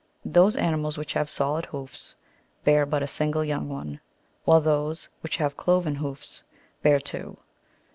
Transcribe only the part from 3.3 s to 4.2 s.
young one,